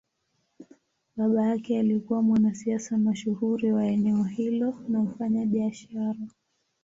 Baba 1.15 1.47
yake 1.47 1.79
alikuwa 1.79 2.21
mwanasiasa 2.21 2.97
mashuhuri 2.97 3.71
wa 3.71 3.85
eneo 3.85 4.23
hilo 4.23 4.75
na 4.89 4.99
mfanyabiashara. 4.99 6.15